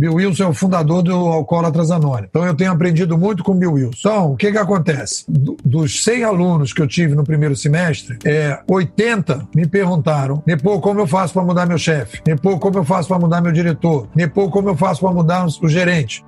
[0.00, 2.28] Bill Wilson é o fundador do Alcoólatras Anônimos.
[2.30, 3.98] Então eu tenho aprendido muito com Bill Wilson.
[3.98, 5.26] Então, o que que acontece?
[5.28, 10.80] Do, dos 100 alunos que eu tive no primeiro semestre, é, 80 me perguntaram, Nepô,
[10.80, 12.22] como eu faço para mudar meu chefe?
[12.26, 14.08] Nepô, como eu faço para mudar meu diretor?
[14.14, 16.24] Nepô, como eu faço para mudar o gerente?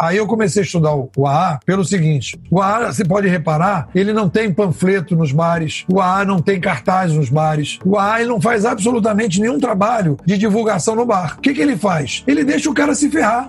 [0.00, 4.12] Aí eu comecei a estudar o AA pelo seguinte: o AA, você pode reparar, ele
[4.12, 8.28] não tem panfleto nos bares, o AA não tem cartaz nos bares, o AA ele
[8.28, 11.36] não faz absolutamente nenhum trabalho de divulgação no bar.
[11.38, 12.22] O que, que ele faz?
[12.26, 13.48] Ele deixa o cara se ferrar.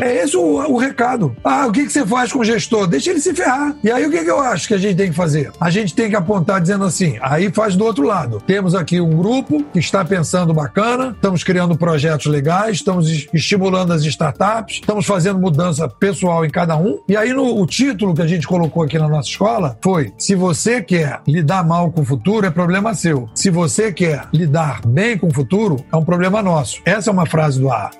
[0.00, 1.34] É esse o, o recado.
[1.42, 2.86] Ah, o que, que você faz com o gestor?
[2.86, 3.74] Deixa ele se ferrar.
[3.82, 5.50] E aí o que, que eu acho que a gente tem que fazer?
[5.60, 8.40] A gente tem que apontar dizendo assim, aí faz do outro lado.
[8.46, 14.04] Temos aqui um grupo que está pensando bacana, estamos criando projetos legais, estamos estimulando as
[14.04, 17.00] startups, estamos fazendo mudança pessoal em cada um.
[17.08, 20.34] E aí no, o título que a gente colocou aqui na nossa escola foi: se
[20.34, 23.28] você quer lidar mal com o futuro, é problema seu.
[23.34, 26.80] Se você quer lidar bem com o futuro, é um problema nosso.
[26.84, 27.90] Essa é uma frase do A.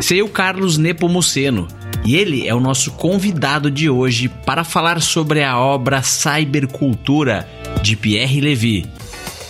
[0.00, 1.68] Sei o Carlos Nepomuceno
[2.04, 7.46] e ele é o nosso convidado de hoje para falar sobre a obra Cybercultura
[7.82, 8.86] de Pierre Levy.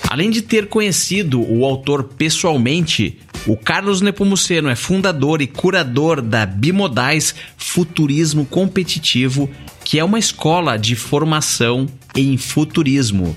[0.09, 6.45] Além de ter conhecido o autor pessoalmente, o Carlos Nepomuceno é fundador e curador da
[6.45, 9.49] Bimodais Futurismo Competitivo,
[9.85, 13.37] que é uma escola de formação em futurismo.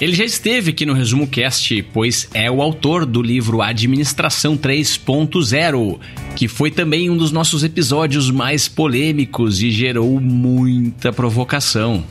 [0.00, 5.98] Ele já esteve aqui no Resumo Cast, pois é o autor do livro Administração 3.0,
[6.34, 12.04] que foi também um dos nossos episódios mais polêmicos e gerou muita provocação.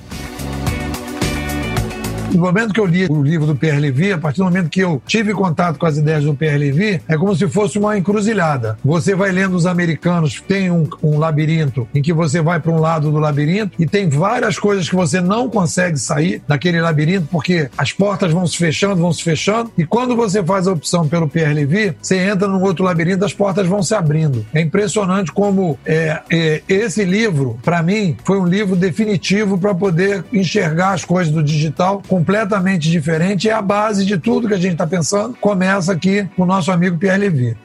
[2.34, 4.80] No momento que eu li o livro do Pierre Levy, a partir do momento que
[4.80, 8.75] eu tive contato com as ideias do Pierre Levy, é como se fosse uma encruzilhada.
[8.84, 12.80] Você vai lendo os americanos, tem um, um labirinto em que você vai para um
[12.80, 17.70] lado do labirinto e tem várias coisas que você não consegue sair daquele labirinto porque
[17.78, 19.72] as portas vão se fechando, vão se fechando.
[19.78, 23.34] E quando você faz a opção pelo Pierre Levy, você entra num outro labirinto, as
[23.34, 24.44] portas vão se abrindo.
[24.52, 30.25] É impressionante como é, é esse livro, para mim, foi um livro definitivo para poder
[30.34, 33.50] enxergar as coisas do digital com completamente diferente.
[33.50, 35.35] É a base de tudo que a gente está pensando.
[35.39, 37.57] Começa aqui com o nosso amigo Pierre Levy.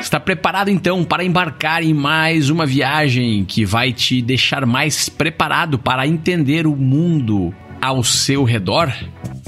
[0.00, 5.78] Está preparado então para embarcar em mais uma viagem que vai te deixar mais preparado
[5.78, 8.92] para entender o mundo ao seu redor?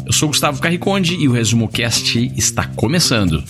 [0.06, 3.43] Eu sou Gustavo Carriconde e o Resumo Cast está começando.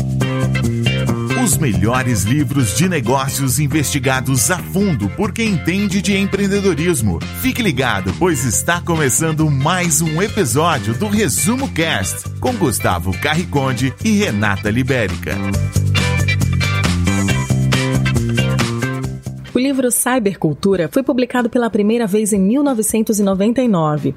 [1.44, 7.18] Os melhores livros de negócios investigados a fundo por quem entende de empreendedorismo.
[7.42, 14.12] Fique ligado, pois está começando mais um episódio do Resumo Cast com Gustavo Carriconde e
[14.12, 15.36] Renata Libérica.
[19.54, 24.14] O livro Cybercultura foi publicado pela primeira vez em 1999.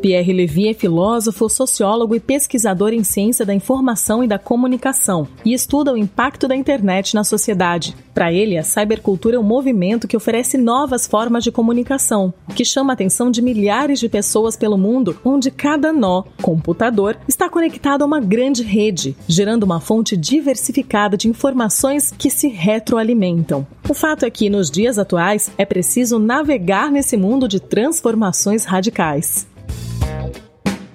[0.00, 5.52] Pierre Levy é filósofo, sociólogo e pesquisador em ciência da informação e da comunicação e
[5.52, 7.94] estuda o impacto da internet na sociedade.
[8.14, 12.92] Para ele, a cybercultura é um movimento que oferece novas formas de comunicação, que chama
[12.92, 18.06] a atenção de milhares de pessoas pelo mundo, onde cada nó, computador, está conectado a
[18.06, 23.66] uma grande rede, gerando uma fonte diversificada de informações que se retroalimentam.
[23.88, 29.46] O fato é que, nos dias atuais, é preciso navegar nesse mundo de transformações radicais.
[29.70, 30.49] Thank you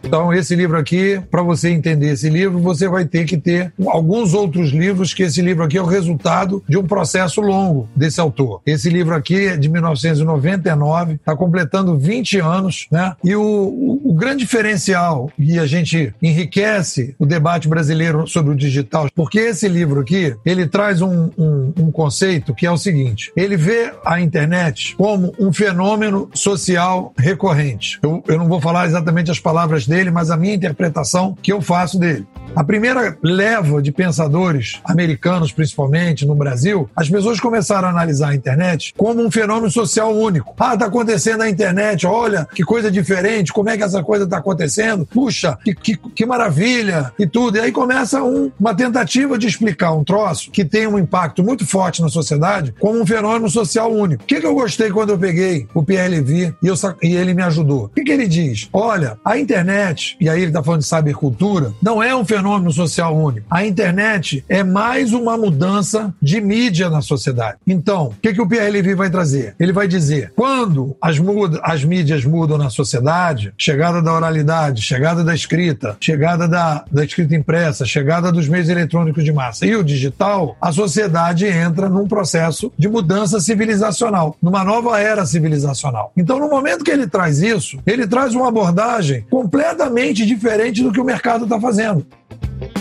[0.05, 4.35] então, esse livro aqui, para você entender esse livro, você vai ter que ter alguns
[4.35, 8.61] outros livros, que esse livro aqui é o resultado de um processo longo desse autor.
[8.65, 13.15] Esse livro aqui é de 1999, está completando 20 anos, né?
[13.23, 18.55] E o, o, o, grande diferencial, e a gente enriquece o debate brasileiro sobre o
[18.55, 23.31] digital, porque esse livro aqui, ele traz um, um, um conceito que é o seguinte,
[23.35, 27.99] ele vê a internet como um fenômeno social recorrente.
[28.03, 31.53] Eu, eu não vou falar exatamente as palavras dele, dele, mas a minha interpretação que
[31.53, 32.27] eu faço dele.
[32.55, 38.35] A primeira leva de pensadores, americanos principalmente, no Brasil, as pessoas começaram a analisar a
[38.35, 40.55] internet como um fenômeno social único.
[40.57, 44.37] Ah, tá acontecendo na internet, olha que coisa diferente, como é que essa coisa tá
[44.37, 45.05] acontecendo?
[45.05, 47.57] Puxa, que, que, que maravilha e tudo.
[47.57, 51.65] E aí começa um, uma tentativa de explicar um troço que tem um impacto muito
[51.65, 54.23] forte na sociedade como um fenômeno social único.
[54.23, 57.33] O que, que eu gostei quando eu peguei o Pierre Levy e, eu, e ele
[57.33, 57.85] me ajudou?
[57.85, 58.69] O que, que ele diz?
[58.71, 62.71] Olha, a internet, e aí ele está falando de cybercultura, não é um fenômeno fenômeno
[62.71, 63.47] social único.
[63.49, 67.57] A internet é mais uma mudança de mídia na sociedade.
[67.65, 69.55] Então, o que, que o Pierre Levy vai trazer?
[69.59, 75.23] Ele vai dizer: quando as, muda, as mídias mudam na sociedade, chegada da oralidade, chegada
[75.23, 79.83] da escrita, chegada da, da escrita impressa, chegada dos meios eletrônicos de massa e o
[79.83, 86.11] digital, a sociedade entra num processo de mudança civilizacional, numa nova era civilizacional.
[86.15, 90.99] Então, no momento que ele traz isso, ele traz uma abordagem completamente diferente do que
[90.99, 92.05] o mercado está fazendo.
[92.41, 92.71] Bye.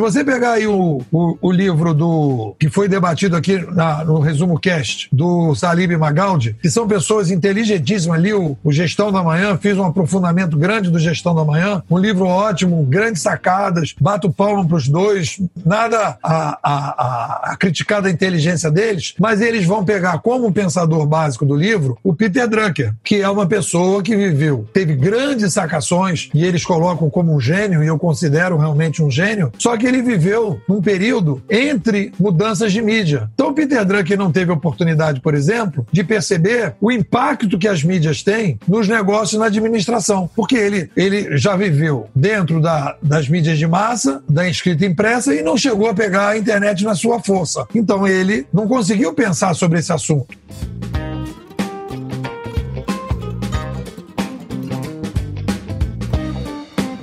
[0.00, 4.18] Se você pegar aí o, o, o, livro do que foi debatido aqui na, no
[4.18, 9.58] resumo cast do Salib Magaldi, que são pessoas inteligentíssimas ali, o, o, Gestão da Manhã,
[9.58, 14.66] fiz um aprofundamento grande do Gestão da Manhã, um livro ótimo, grandes sacadas, bato palmo
[14.66, 19.84] para os dois, nada a, a, a, a criticar da inteligência deles, mas eles vão
[19.84, 24.66] pegar como pensador básico do livro o Peter Drucker, que é uma pessoa que viveu,
[24.72, 29.52] teve grandes sacações e eles colocam como um gênio, e eu considero realmente um gênio,
[29.58, 33.28] só que ele viveu num período entre mudanças de mídia.
[33.34, 37.82] Então, o Peter Drucker não teve oportunidade, por exemplo, de perceber o impacto que as
[37.82, 43.58] mídias têm nos negócios na administração, porque ele, ele já viveu dentro da, das mídias
[43.58, 47.66] de massa, da escrita impressa e não chegou a pegar a internet na sua força.
[47.74, 50.38] Então, ele não conseguiu pensar sobre esse assunto.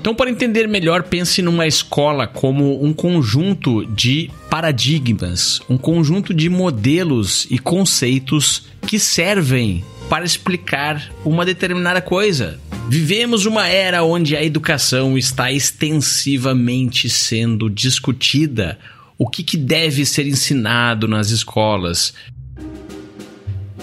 [0.07, 6.47] Então, para entender melhor, pense numa escola como um conjunto de paradigmas, um conjunto de
[6.47, 12.57] modelos e conceitos que servem para explicar uma determinada coisa.
[12.87, 18.79] Vivemos uma era onde a educação está extensivamente sendo discutida.
[19.17, 22.13] O que, que deve ser ensinado nas escolas?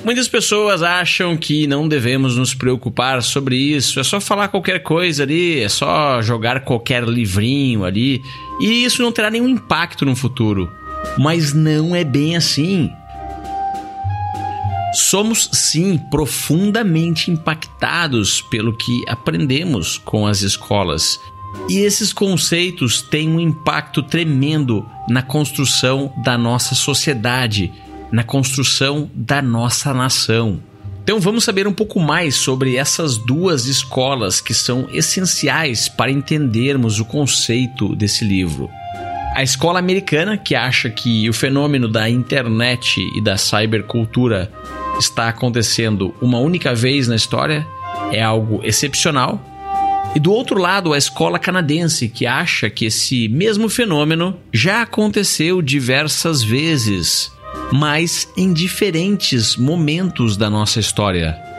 [0.04, 5.22] Muitas pessoas acham que não devemos nos preocupar sobre isso, é só falar qualquer coisa
[5.22, 8.22] ali, é só jogar qualquer livrinho ali,
[8.60, 10.70] e isso não terá nenhum impacto no futuro.
[11.18, 12.90] Mas não é bem assim.
[14.92, 21.18] Somos sim profundamente impactados pelo que aprendemos com as escolas.
[21.68, 27.72] E esses conceitos têm um impacto tremendo na construção da nossa sociedade
[28.14, 30.62] na construção da nossa nação.
[31.02, 37.00] Então vamos saber um pouco mais sobre essas duas escolas que são essenciais para entendermos
[37.00, 38.70] o conceito desse livro.
[39.34, 44.48] A escola americana, que acha que o fenômeno da internet e da cybercultura
[44.96, 47.66] está acontecendo uma única vez na história,
[48.12, 49.42] é algo excepcional.
[50.14, 55.60] E do outro lado, a escola canadense, que acha que esse mesmo fenômeno já aconteceu
[55.60, 57.34] diversas vezes
[57.72, 61.53] mas em diferentes momentos da nossa história.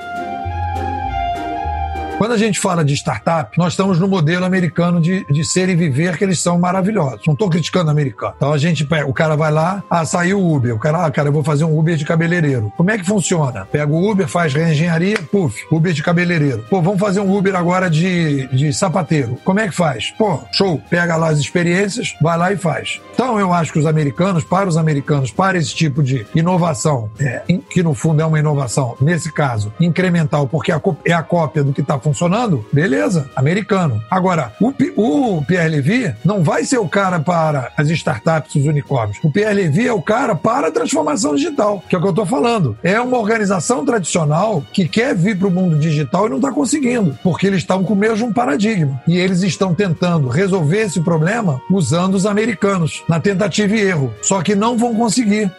[2.17, 5.75] Quando a gente fala de startup, nós estamos no modelo americano de, de ser e
[5.75, 7.27] viver, que eles são maravilhosos.
[7.27, 8.33] Não estou criticando o americano.
[8.37, 10.73] Então a gente pega, o cara vai lá, ah, saiu o Uber.
[10.73, 12.71] O cara, ah, cara, eu vou fazer um Uber de cabeleireiro.
[12.77, 13.67] Como é que funciona?
[13.69, 16.65] Pega o Uber, faz reengenharia, puf, Uber de cabeleireiro.
[16.69, 19.37] Pô, vamos fazer um Uber agora de, de sapateiro.
[19.43, 20.11] Como é que faz?
[20.17, 20.81] Pô, show.
[20.89, 23.01] Pega lá as experiências, vai lá e faz.
[23.13, 27.43] Então eu acho que os americanos, para os americanos, para esse tipo de inovação, é,
[27.69, 31.81] que no fundo é uma inovação, nesse caso, incremental, porque é a cópia do que
[31.81, 33.99] está funcionando, beleza, americano.
[34.11, 39.17] Agora, o, o Pierre Levy não vai ser o cara para as startups, os unicórnios.
[39.23, 42.11] O Pierre Levy é o cara para a transformação digital, que é o que eu
[42.11, 42.77] estou falando.
[42.83, 47.17] É uma organização tradicional que quer vir para o mundo digital e não está conseguindo,
[47.23, 49.01] porque eles estão com o mesmo paradigma.
[49.07, 54.13] E eles estão tentando resolver esse problema usando os americanos, na tentativa e erro.
[54.21, 55.51] Só que não vão conseguir.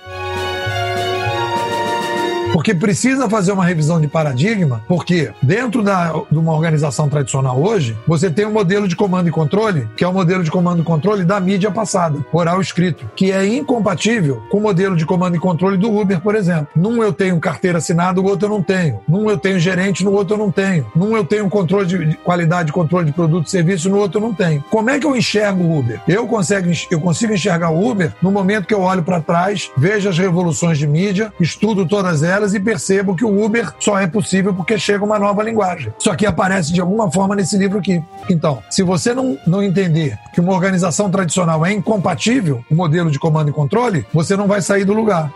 [2.56, 7.95] Porque precisa fazer uma revisão de paradigma, porque dentro da, de uma organização tradicional hoje,
[8.09, 10.83] você tem um modelo de comando e controle, que é o modelo de comando e
[10.83, 15.38] controle da mídia passada, oral escrito, que é incompatível com o modelo de comando e
[15.38, 16.69] controle do Uber, por exemplo.
[16.75, 19.02] Num eu tenho carteira assinada, o outro eu não tenho.
[19.07, 20.87] Num eu tenho gerente, no outro eu não tenho.
[20.97, 24.33] Num eu tenho controle de qualidade, controle de produto e serviço, no outro eu não
[24.33, 24.64] tenho.
[24.71, 26.00] Como é que eu enxergo o Uber?
[26.09, 30.09] Eu consigo, eu consigo enxergar o Uber no momento que eu olho para trás, vejo
[30.09, 34.55] as revoluções de mídia, estudo todas elas e percebo que o Uber só é possível
[34.55, 35.93] porque chega uma nova linguagem.
[35.99, 38.03] Só que aparece de alguma forma nesse livro aqui.
[38.29, 43.19] Então, se você não, não entender que uma organização tradicional é incompatível, o modelo de
[43.19, 45.33] comando e controle, você não vai sair do lugar.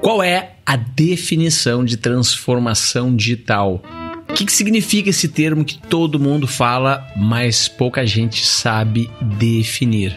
[0.00, 3.82] Qual é a definição de transformação digital?
[4.28, 10.16] O que, que, significa esse termo que todo mundo fala, mas pouca gente sabe definir?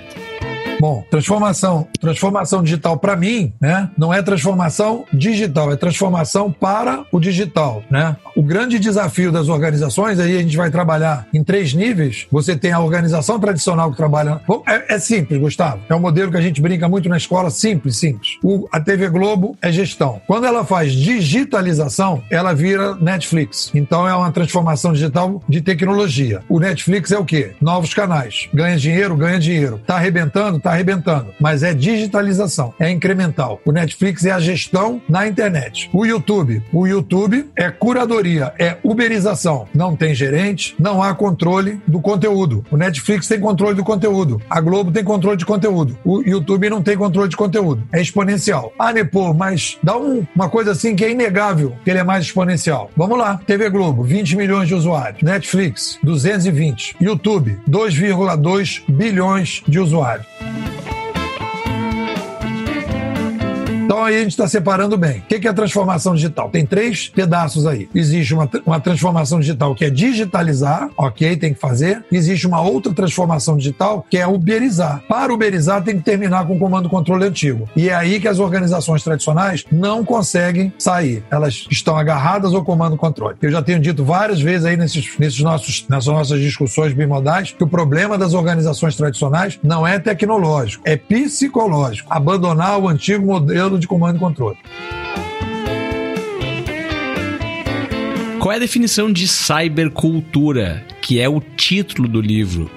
[0.84, 3.90] Bom, transformação, transformação digital para mim, né?
[3.98, 8.18] Não é transformação digital, é transformação para o digital, né?
[8.36, 12.28] O grande desafio das organizações aí a gente vai trabalhar em três níveis.
[12.30, 14.42] Você tem a organização tradicional que trabalha.
[14.68, 15.80] É, é simples, Gustavo.
[15.88, 18.32] É um modelo que a gente brinca muito na escola, simples, simples.
[18.44, 20.22] O, a TV Globo é gestão.
[20.28, 23.72] Quando ela faz digitalização, ela vira Netflix.
[23.74, 26.42] Então é uma transformação digital de tecnologia.
[26.50, 27.54] O Netflix é o quê?
[27.62, 28.50] Novos canais.
[28.54, 29.80] Ganha dinheiro, ganha dinheiro.
[29.88, 31.34] Tá arrebentando, tá arrebentando.
[31.40, 33.62] Mas é digitalização, é incremental.
[33.66, 35.90] O Netflix é a gestão na internet.
[35.94, 39.68] O YouTube, o YouTube é curadoria, é uberização.
[39.74, 42.66] Não tem gerente, não há controle do conteúdo.
[42.72, 44.42] O Netflix tem controle do conteúdo.
[44.50, 45.98] A Globo tem controle de conteúdo.
[46.04, 47.84] O YouTube não tem controle de conteúdo.
[47.92, 48.74] É exponencial.
[48.78, 52.26] Ah, Nepô, mas dá um, uma coisa assim que é inegável que ele é mais
[52.26, 52.90] exponencial.
[52.96, 53.40] Vamos lá.
[53.46, 55.22] TV Globo, 20 milhões de usuários.
[55.22, 56.96] Netflix, 220.
[57.00, 60.33] YouTube, 2,2 bilhões de usuários.
[60.44, 60.73] Thank you.
[63.94, 65.20] Então aí a gente está separando bem.
[65.20, 66.50] O que é a transformação digital?
[66.50, 67.88] Tem três pedaços aí.
[67.94, 72.04] Existe uma, uma transformação digital que é digitalizar, ok, tem que fazer.
[72.12, 75.04] Existe uma outra transformação digital que é uberizar.
[75.08, 77.70] Para uberizar tem que terminar com o comando controle antigo.
[77.76, 81.24] E é aí que as organizações tradicionais não conseguem sair.
[81.30, 83.36] Elas estão agarradas ao comando controle.
[83.44, 87.64] Eu já tenho dito várias vezes aí nesses, nesses nossos, nessas nossas discussões bimodais que
[87.64, 92.12] o problema das organizações tradicionais não é tecnológico, é psicológico.
[92.12, 94.58] Abandonar o antigo modelo de comando e controle.
[98.40, 102.70] Qual é a definição de cybercultura, que é o título do livro?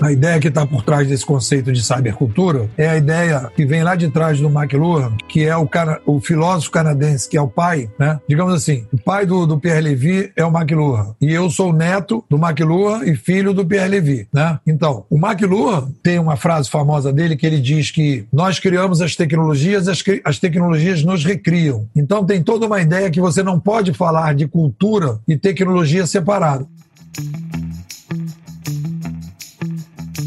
[0.00, 3.82] A ideia que está por trás desse conceito de cybercultura é a ideia que vem
[3.82, 7.48] lá de trás do McLuhan, que é o, cara, o filósofo canadense, que é o
[7.48, 8.18] pai, né?
[8.26, 11.14] Digamos assim, o pai do, do Pierre Levy é o McLuhan.
[11.20, 14.58] E eu sou neto do McLuhan e filho do Pierre Levy, né?
[14.66, 19.14] Então, o McLuhan tem uma frase famosa dele que ele diz que nós criamos as
[19.14, 21.86] tecnologias, as, as tecnologias nos recriam.
[21.94, 26.66] Então, tem toda uma ideia que você não pode falar de cultura e tecnologia separado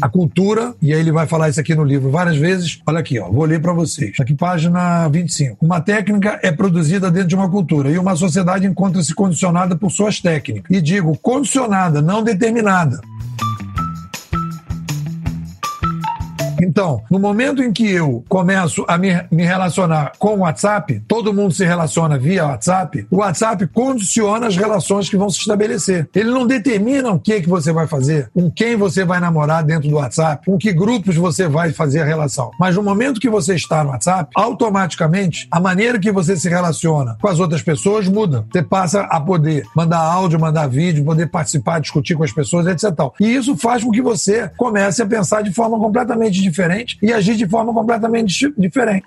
[0.04, 2.78] a cultura, e aí ele vai falar isso aqui no livro várias vezes.
[2.86, 4.14] Olha aqui, ó, vou ler para vocês.
[4.20, 5.64] Aqui, página 25.
[5.64, 10.20] Uma técnica é produzida dentro de uma cultura e uma sociedade encontra-se condicionada por suas
[10.20, 10.70] técnicas.
[10.70, 13.00] E digo condicionada, não determinada.
[16.74, 21.32] Então, no momento em que eu começo a me, me relacionar com o WhatsApp, todo
[21.32, 26.08] mundo se relaciona via WhatsApp, o WhatsApp condiciona as relações que vão se estabelecer.
[26.12, 29.88] Ele não determina o que, que você vai fazer, com quem você vai namorar dentro
[29.88, 32.50] do WhatsApp, com que grupos você vai fazer a relação.
[32.58, 37.16] Mas no momento que você está no WhatsApp, automaticamente a maneira que você se relaciona
[37.22, 38.44] com as outras pessoas muda.
[38.52, 42.90] Você passa a poder mandar áudio, mandar vídeo, poder participar, discutir com as pessoas, etc.
[43.20, 47.12] E isso faz com que você comece a pensar de forma completamente diferente diferente e
[47.12, 49.06] agir de forma completamente diferente.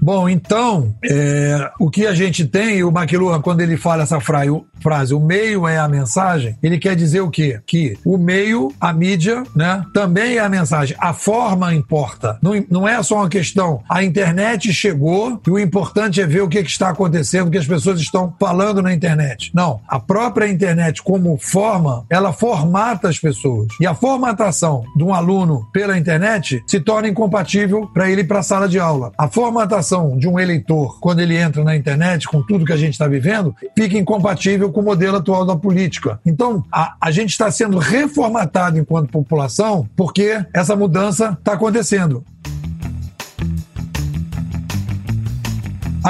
[0.00, 4.50] Bom, então, é, o que a gente tem, o McLuhan, quando ele fala essa frase,
[4.80, 7.60] frase, o meio é a mensagem, ele quer dizer o quê?
[7.66, 10.96] Que o meio, a mídia, né, também é a mensagem.
[10.98, 12.38] A forma importa.
[12.40, 13.82] Não, não é só uma questão.
[13.88, 17.58] A internet chegou e o importante é ver o que, que está acontecendo, o que
[17.58, 19.50] as pessoas estão falando na internet.
[19.54, 19.80] Não.
[19.86, 23.68] A própria internet, como forma, ela formata as pessoas.
[23.78, 28.38] E a formatação de um aluno pela internet se torna incompatível para ele ir para
[28.38, 29.12] a sala de aula.
[29.18, 32.92] A formatação de um eleitor quando ele entra na internet, com tudo que a gente
[32.92, 36.20] está vivendo, fica incompatível com o modelo atual da política.
[36.24, 42.24] Então, a, a gente está sendo reformatado enquanto população porque essa mudança está acontecendo.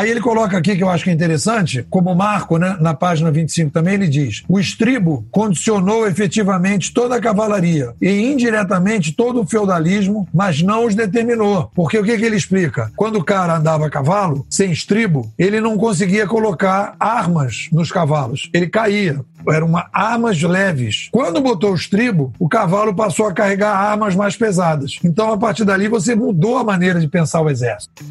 [0.00, 3.30] Aí ele coloca aqui, que eu acho que é interessante, como marco, né, na página
[3.30, 9.46] 25 também, ele diz: o estribo condicionou efetivamente toda a cavalaria e indiretamente todo o
[9.46, 11.70] feudalismo, mas não os determinou.
[11.74, 12.90] Porque o que, que ele explica?
[12.96, 18.48] Quando o cara andava a cavalo, sem estribo, ele não conseguia colocar armas nos cavalos,
[18.54, 19.20] ele caía.
[19.48, 21.08] Eram armas leves.
[21.12, 24.98] Quando botou o estribo, o cavalo passou a carregar armas mais pesadas.
[25.04, 28.02] Então, a partir dali, você mudou a maneira de pensar o exército.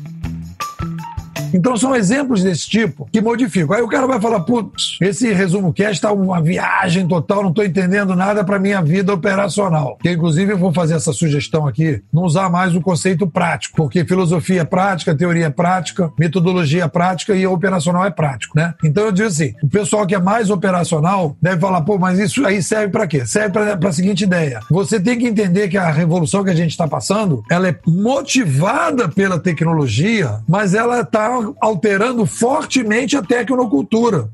[1.53, 3.75] Então são exemplos desse tipo que modificam.
[3.75, 7.65] Aí o cara vai falar, putz, esse resumo cast está uma viagem total, não estou
[7.65, 9.98] entendendo nada para minha vida operacional.
[10.01, 14.06] Que inclusive eu vou fazer essa sugestão aqui, não usar mais o conceito prático, porque
[14.06, 18.74] filosofia é prática, teoria é prática, metodologia é prática e operacional é prático, né?
[18.84, 22.46] Então eu digo assim, o pessoal que é mais operacional deve falar, pô, mas isso
[22.46, 23.25] aí serve para quê?
[23.25, 24.60] Serve para a seguinte ideia.
[24.70, 29.10] Você tem que entender que a revolução que a gente está passando, ela é motivada
[29.10, 34.29] pela tecnologia, mas ela está alterando fortemente a tecnocultura.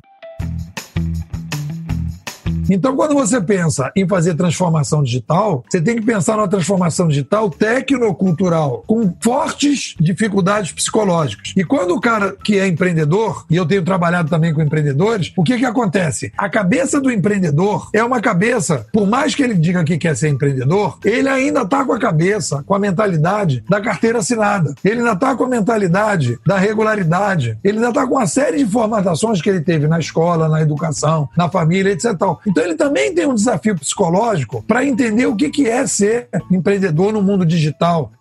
[2.70, 7.50] Então, quando você pensa em fazer transformação digital, você tem que pensar na transformação digital
[7.50, 11.54] tecnocultural, com fortes dificuldades psicológicas.
[11.56, 15.44] E quando o cara que é empreendedor, e eu tenho trabalhado também com empreendedores, o
[15.44, 16.32] que que acontece?
[16.38, 20.30] A cabeça do empreendedor é uma cabeça, por mais que ele diga que quer ser
[20.30, 24.74] empreendedor, ele ainda está com a cabeça, com a mentalidade da carteira assinada.
[24.84, 27.58] Ele ainda está com a mentalidade da regularidade.
[27.64, 31.30] Ele ainda está com uma série de formatações que ele teve na escola, na educação,
[31.36, 32.16] na família, etc.
[32.56, 37.22] Então ele também tem um desafio psicológico para entender o que, é ser empreendedor no
[37.22, 38.14] mundo digital.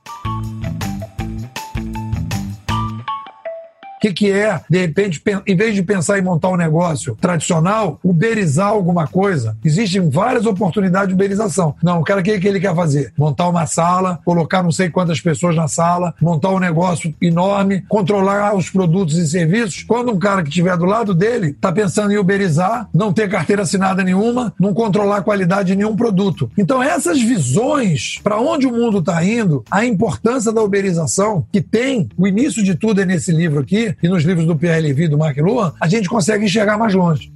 [4.05, 8.69] Que, que é, de repente, em vez de pensar em montar um negócio tradicional, uberizar
[8.69, 9.57] alguma coisa.
[9.65, 11.75] Existem várias oportunidades de uberização.
[11.83, 13.13] Não, o cara, o que, que ele quer fazer?
[13.17, 18.55] Montar uma sala, colocar não sei quantas pessoas na sala, montar um negócio enorme, controlar
[18.55, 19.85] os produtos e serviços.
[19.85, 23.63] Quando um cara que estiver do lado dele está pensando em uberizar, não ter carteira
[23.63, 26.51] assinada nenhuma, não controlar a qualidade de nenhum produto.
[26.59, 32.09] Então, essas visões, para onde o mundo está indo, a importância da uberização, que tem,
[32.17, 35.09] o início de tudo é nesse livro aqui, e nos livros do Pierre Levy e
[35.09, 37.33] do Mark Luan, a gente consegue enxergar mais longe.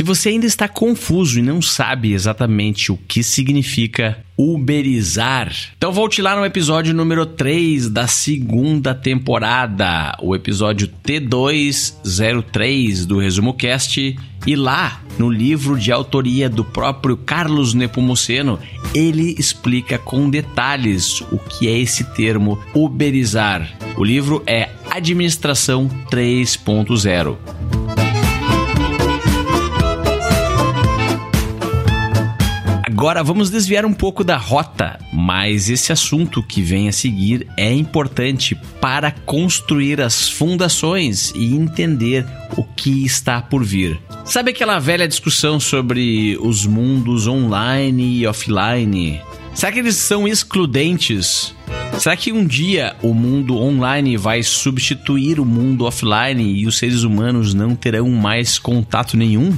[0.00, 6.22] Se você ainda está confuso e não sabe exatamente o que significa uberizar, então volte
[6.22, 14.16] lá no episódio número 3 da segunda temporada, o episódio T203 do Resumo Cast,
[14.46, 18.58] e lá no livro de autoria do próprio Carlos Nepomuceno,
[18.94, 23.70] ele explica com detalhes o que é esse termo uberizar.
[23.96, 27.79] O livro é Administração 3.0.
[33.00, 37.72] Agora vamos desviar um pouco da rota, mas esse assunto que vem a seguir é
[37.72, 42.26] importante para construir as fundações e entender
[42.58, 43.98] o que está por vir.
[44.26, 49.18] Sabe aquela velha discussão sobre os mundos online e offline?
[49.54, 51.54] Será que eles são excludentes?
[51.98, 57.02] Será que um dia o mundo online vai substituir o mundo offline e os seres
[57.02, 59.56] humanos não terão mais contato nenhum?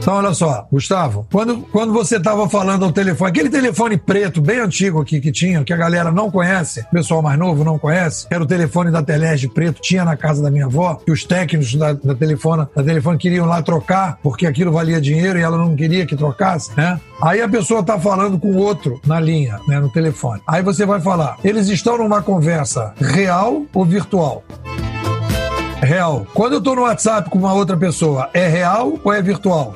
[0.00, 4.58] Então, olha só, Gustavo, quando, quando você estava falando ao telefone, aquele telefone preto, bem
[4.58, 8.26] antigo aqui que tinha, que a galera não conhece, o pessoal mais novo não conhece,
[8.30, 11.74] era o telefone da Telege preto, tinha na casa da minha avó, que os técnicos
[11.74, 15.76] da, da, telefone, da telefone queriam lá trocar, porque aquilo valia dinheiro e ela não
[15.76, 16.98] queria que trocasse, né?
[17.22, 20.40] Aí a pessoa está falando com outro na linha, né, no telefone.
[20.46, 24.42] Aí você vai falar, eles estão numa conversa real ou virtual?
[25.80, 26.26] Real.
[26.34, 29.74] Quando eu estou no WhatsApp com uma outra pessoa, é real ou é virtual?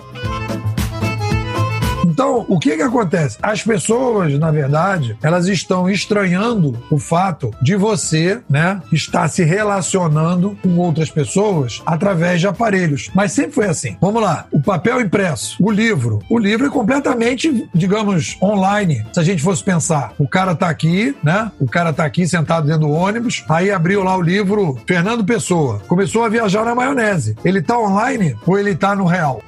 [2.24, 3.36] Então, o que que acontece?
[3.42, 10.56] As pessoas, na verdade, elas estão estranhando o fato de você, né, estar se relacionando
[10.62, 13.10] com outras pessoas através de aparelhos.
[13.14, 13.98] Mas sempre foi assim.
[14.00, 14.46] Vamos lá.
[14.50, 16.20] O papel impresso, o livro.
[16.30, 19.04] O livro é completamente, digamos, online.
[19.12, 21.52] Se a gente fosse pensar, o cara tá aqui, né?
[21.60, 25.82] O cara tá aqui sentado dentro do ônibus, aí abriu lá o livro Fernando Pessoa.
[25.86, 27.36] Começou a viajar na maionese.
[27.44, 29.42] Ele tá online ou ele tá no real?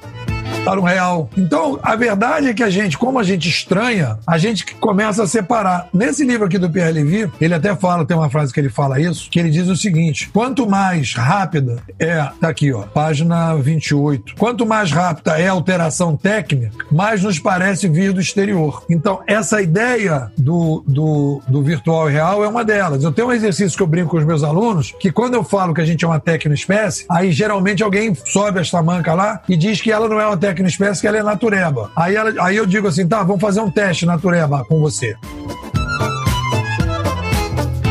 [0.67, 1.29] Para um real.
[1.37, 5.27] Então, a verdade é que a gente, como a gente estranha, a gente começa a
[5.27, 5.87] separar.
[5.93, 8.99] Nesse livro aqui do Pierre Levy, ele até fala, tem uma frase que ele fala
[8.99, 14.35] isso, que ele diz o seguinte: quanto mais rápida é, tá aqui, ó, página 28.
[14.37, 18.83] Quanto mais rápida é a alteração técnica, mais nos parece vir do exterior.
[18.89, 23.05] Então, essa ideia do, do, do virtual e real é uma delas.
[23.05, 25.73] Eu tenho um exercício que eu brinco com os meus alunos, que quando eu falo
[25.73, 29.79] que a gente é uma tecnoespécie, aí geralmente alguém sobe esta manca lá e diz
[29.79, 31.91] que ela não é uma tecnoespécie espécie que ela é natureba.
[31.95, 35.15] Aí, ela, aí eu digo assim, tá, vamos fazer um teste natureba com você.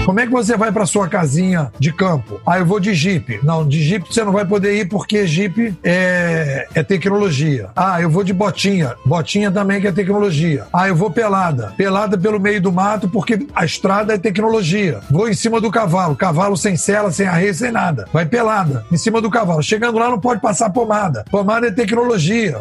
[0.06, 2.40] Como é que você vai para sua casinha de campo?
[2.46, 3.40] Ah, eu vou de Jeep.
[3.42, 7.70] Não, de Jeep você não vai poder ir porque Jeep é, é tecnologia.
[7.74, 8.94] Ah, eu vou de botinha.
[9.04, 10.68] Botinha também que é tecnologia.
[10.72, 11.74] Ah, eu vou pelada.
[11.76, 15.00] Pelada pelo meio do mato porque a estrada é tecnologia.
[15.10, 16.14] Vou em cima do cavalo.
[16.14, 18.06] Cavalo sem sela, sem arreio, sem nada.
[18.12, 18.86] Vai pelada.
[18.92, 19.60] Em cima do cavalo.
[19.60, 21.24] Chegando lá não pode passar pomada.
[21.32, 22.60] Pomada é tecnologia.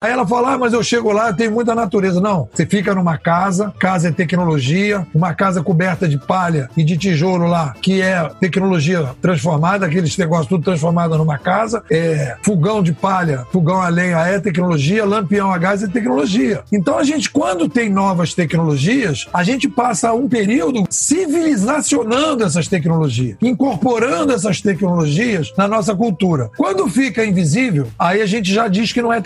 [0.00, 2.20] Aí ela fala, ah, mas eu chego lá, tem muita natureza.
[2.20, 6.96] Não, você fica numa casa, casa é tecnologia, uma casa coberta de palha e de
[6.96, 12.92] tijolo lá, que é tecnologia transformada, aqueles negócios tudo transformado numa casa, é fogão de
[12.92, 16.62] palha, fogão a lenha é tecnologia, lampião a gás é tecnologia.
[16.70, 23.36] Então a gente, quando tem novas tecnologias, a gente passa um período civilizacionando essas tecnologias,
[23.42, 26.52] incorporando essas tecnologias na nossa cultura.
[26.56, 29.20] Quando fica invisível, aí a gente já diz que não é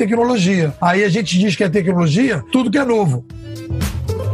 [0.63, 0.75] tecnologia.
[0.81, 3.25] Aí a gente diz que é tecnologia, tudo que é novo.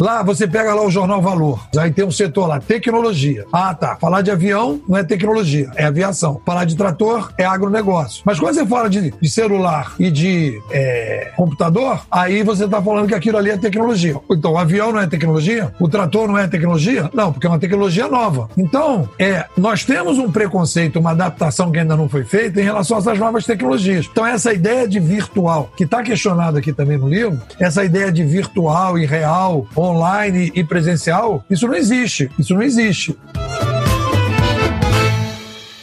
[0.01, 1.67] Lá você pega lá o jornal Valor.
[1.77, 3.45] Aí tem um setor lá, tecnologia.
[3.53, 3.97] Ah, tá.
[3.97, 6.41] Falar de avião não é tecnologia, é aviação.
[6.47, 8.23] Falar de trator é agronegócio.
[8.25, 13.09] Mas quando você fala de, de celular e de é, computador, aí você está falando
[13.09, 14.17] que aquilo ali é tecnologia.
[14.31, 15.73] Então, o avião não é tecnologia?
[15.81, 17.11] O trator não é tecnologia?
[17.13, 18.49] Não, porque é uma tecnologia nova.
[18.57, 22.97] Então, é, nós temos um preconceito, uma adaptação que ainda não foi feita em relação
[22.97, 24.09] a essas novas tecnologias.
[24.11, 28.23] Então, essa ideia de virtual, que está questionada aqui também no livro, essa ideia de
[28.23, 32.31] virtual e real, online e presencial, isso não existe.
[32.39, 33.19] Isso não existe.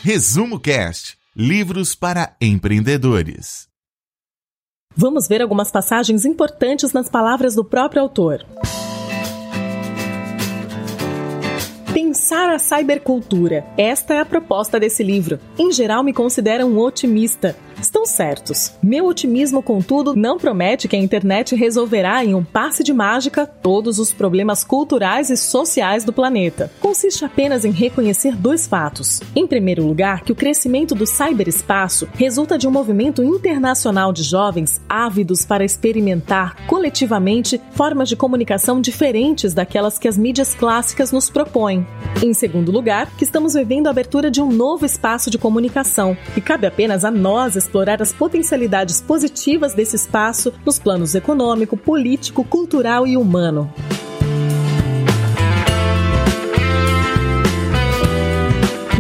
[0.03, 3.67] Resumo Cast Livros para empreendedores.
[4.95, 8.45] Vamos ver algumas passagens importantes nas palavras do próprio autor.
[11.93, 13.65] Pensar a cybercultura.
[13.77, 15.39] Esta é a proposta desse livro.
[15.57, 18.73] Em geral, me considero um otimista estão certos.
[18.81, 23.99] Meu otimismo, contudo, não promete que a internet resolverá em um passe de mágica todos
[23.99, 26.71] os problemas culturais e sociais do planeta.
[26.79, 29.21] Consiste apenas em reconhecer dois fatos.
[29.35, 34.81] Em primeiro lugar, que o crescimento do cyberespaço resulta de um movimento internacional de jovens
[34.87, 41.85] ávidos para experimentar coletivamente formas de comunicação diferentes daquelas que as mídias clássicas nos propõem.
[42.23, 46.41] Em segundo lugar, que estamos vivendo a abertura de um novo espaço de comunicação e
[46.41, 53.07] cabe apenas a nós explorar as potencialidades positivas desse espaço nos planos econômico, político, cultural
[53.07, 53.73] e humano.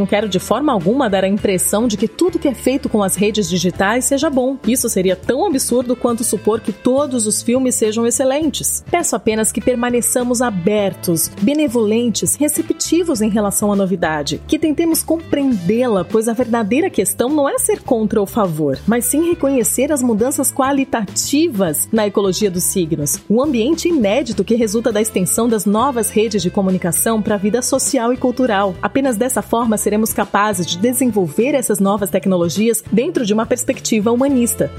[0.05, 3.01] Não quero de forma alguma dar a impressão de que tudo que é feito com
[3.01, 4.55] as redes digitais seja bom.
[4.67, 8.85] Isso seria tão absurdo quanto supor que todos os filmes sejam excelentes.
[8.91, 16.27] Peço apenas que permaneçamos abertos, benevolentes, receptivos em relação à novidade, que tentemos compreendê-la, pois
[16.27, 21.87] a verdadeira questão não é ser contra ou favor, mas sim reconhecer as mudanças qualitativas
[21.91, 26.51] na ecologia dos signos, um ambiente inédito que resulta da extensão das novas redes de
[26.51, 28.75] comunicação para a vida social e cultural.
[28.83, 34.71] Apenas dessa forma seremos capazes de desenvolver essas novas tecnologias dentro de uma perspectiva humanista.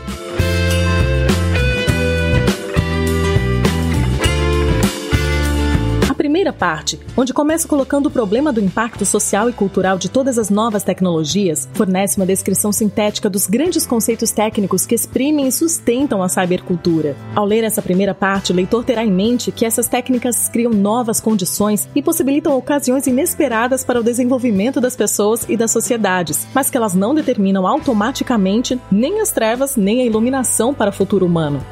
[6.36, 10.50] Primeira parte, onde começa colocando o problema do impacto social e cultural de todas as
[10.50, 16.28] novas tecnologias, fornece uma descrição sintética dos grandes conceitos técnicos que exprimem e sustentam a
[16.28, 17.16] cybercultura.
[17.34, 21.22] Ao ler essa primeira parte, o leitor terá em mente que essas técnicas criam novas
[21.22, 26.76] condições e possibilitam ocasiões inesperadas para o desenvolvimento das pessoas e das sociedades, mas que
[26.76, 31.64] elas não determinam automaticamente nem as trevas nem a iluminação para o futuro humano.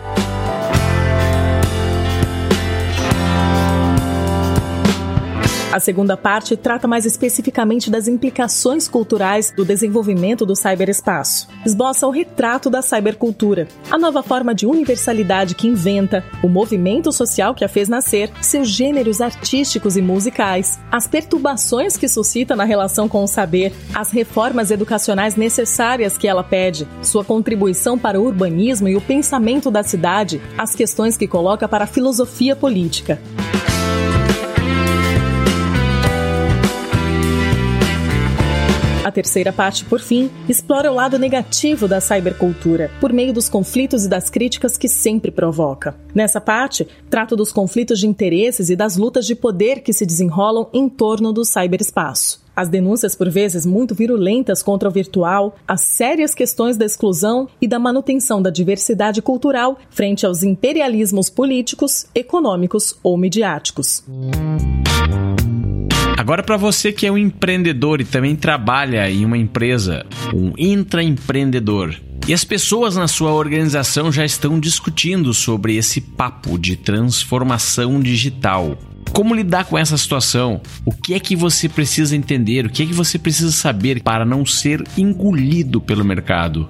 [5.75, 11.49] A segunda parte trata mais especificamente das implicações culturais do desenvolvimento do cyberespaço.
[11.67, 17.57] Esboça o retrato da cybercultura, a nova forma de universalidade que inventa, o movimento social
[17.57, 23.09] que a fez nascer, seus gêneros artísticos e musicais, as perturbações que suscita na relação
[23.09, 28.87] com o saber, as reformas educacionais necessárias que ela pede, sua contribuição para o urbanismo
[28.87, 33.19] e o pensamento da cidade, as questões que coloca para a filosofia política.
[39.15, 44.09] Terceira parte, por fim, explora o lado negativo da cybercultura, por meio dos conflitos e
[44.09, 45.97] das críticas que sempre provoca.
[46.15, 50.69] Nessa parte, trato dos conflitos de interesses e das lutas de poder que se desenrolam
[50.73, 52.45] em torno do cyberespaço.
[52.57, 57.67] As denúncias, por vezes muito virulentas contra o virtual, as sérias questões da exclusão e
[57.67, 64.05] da manutenção da diversidade cultural frente aos imperialismos políticos, econômicos ou midiáticos.
[66.17, 71.95] Agora, para você que é um empreendedor e também trabalha em uma empresa, um intraempreendedor,
[72.27, 78.79] e as pessoas na sua organização já estão discutindo sobre esse papo de transformação digital.
[79.13, 80.61] Como lidar com essa situação?
[80.85, 82.65] O que é que você precisa entender?
[82.65, 86.69] O que é que você precisa saber para não ser engolido pelo mercado?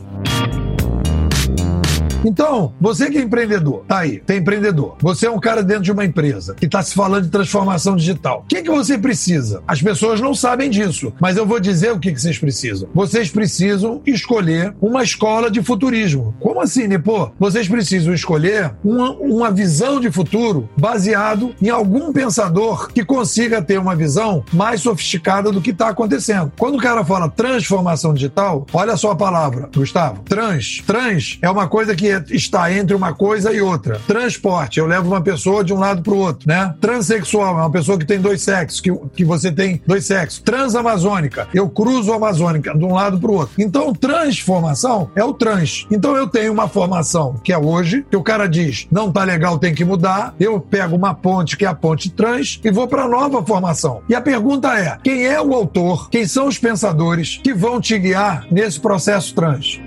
[2.25, 4.97] Então, você que é empreendedor, tá aí, tem empreendedor.
[5.01, 8.41] Você é um cara dentro de uma empresa que está se falando de transformação digital.
[8.45, 9.63] O que, que você precisa?
[9.67, 12.89] As pessoas não sabem disso, mas eu vou dizer o que, que vocês precisam.
[12.95, 16.35] Vocês precisam escolher uma escola de futurismo.
[16.41, 17.31] Como assim, Nepô?
[17.39, 23.79] Vocês precisam escolher uma, uma visão de futuro baseado em algum pensador que consiga ter
[23.79, 26.53] uma visão mais sofisticada do que está acontecendo.
[26.59, 30.23] Quando o cara fala transformação digital, olha só a palavra, Gustavo.
[30.23, 30.83] Trans.
[30.87, 34.01] Trans é uma coisa que está entre uma coisa e outra.
[34.07, 36.75] Transporte, eu levo uma pessoa de um lado para o outro, né?
[36.81, 40.41] Transsexual é uma pessoa que tem dois sexos, que, que você tem dois sexos.
[40.41, 43.55] Transamazônica, eu cruzo a Amazônica de um lado para o outro.
[43.59, 45.87] Então, transformação é o trans.
[45.91, 49.59] Então, eu tenho uma formação que é hoje, que o cara diz, não tá legal,
[49.59, 50.35] tem que mudar.
[50.39, 54.03] Eu pego uma ponte, que é a ponte trans, e vou para nova formação.
[54.09, 56.09] E a pergunta é: quem é o autor?
[56.11, 59.81] Quem são os pensadores que vão te guiar nesse processo trans?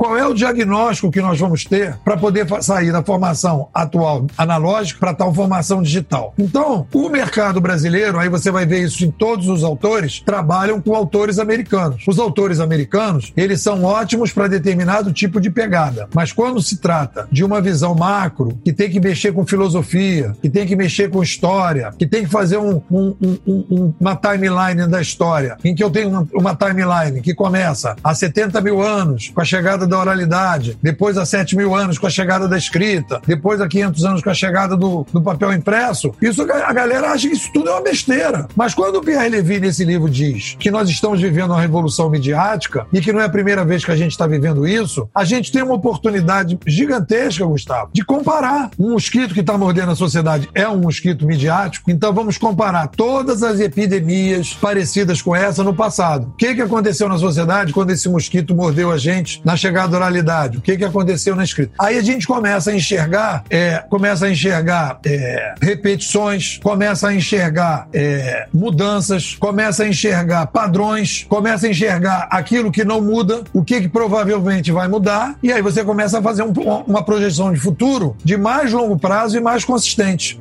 [0.00, 4.98] Qual é o diagnóstico que nós vamos ter para poder sair da formação atual analógica
[4.98, 6.32] para tal formação digital.
[6.38, 10.94] Então, o mercado brasileiro, aí você vai ver isso em todos os autores, trabalham com
[10.94, 12.02] autores americanos.
[12.08, 17.28] Os autores americanos, eles são ótimos para determinado tipo de pegada, mas quando se trata
[17.30, 21.22] de uma visão macro, que tem que mexer com filosofia, que tem que mexer com
[21.22, 23.14] história, que tem que fazer um, um,
[23.46, 28.14] um, uma timeline da história, em que eu tenho uma, uma timeline que começa há
[28.14, 32.10] 70 mil anos, com a chegada da oralidade, depois há 7 mil anos com a
[32.10, 36.14] chegada da escrita, depois há 500 anos com a chegada do, do papel impresso.
[36.22, 38.48] Isso a galera acha que isso tudo é uma besteira.
[38.56, 42.86] Mas quando o Pierre Levy nesse livro diz que nós estamos vivendo uma revolução midiática
[42.92, 45.52] e que não é a primeira vez que a gente está vivendo isso, a gente
[45.52, 48.70] tem uma oportunidade gigantesca, Gustavo, de comparar.
[48.78, 53.42] Um mosquito que está mordendo a sociedade é um mosquito midiático, então vamos comparar todas
[53.42, 56.28] as epidemias parecidas com essa no passado.
[56.28, 59.96] O que, que aconteceu na sociedade quando esse mosquito mordeu a gente na chegada chegada
[59.96, 61.72] oralidade, o que, que aconteceu na escrita.
[61.78, 67.88] Aí a gente começa a enxergar, é, começa a enxergar é, repetições, começa a enxergar
[67.92, 73.80] é, mudanças, começa a enxergar padrões, começa a enxergar aquilo que não muda, o que,
[73.80, 76.52] que provavelmente vai mudar, e aí você começa a fazer um,
[76.86, 80.40] uma projeção de futuro de mais longo prazo e mais consistente.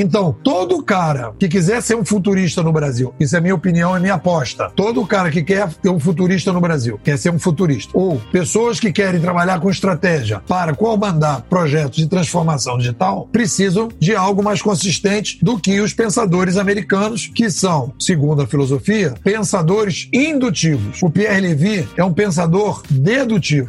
[0.00, 4.00] Então, todo cara que quiser ser um futurista no Brasil, isso é minha opinião, é
[4.00, 4.72] minha aposta.
[4.74, 8.80] Todo cara que quer ser um futurista no Brasil, quer ser um futurista, ou pessoas
[8.80, 14.62] que querem trabalhar com estratégia para comandar projetos de transformação digital, precisam de algo mais
[14.62, 21.02] consistente do que os pensadores americanos, que são, segundo a filosofia, pensadores indutivos.
[21.02, 23.68] O Pierre Levy é um pensador dedutivo.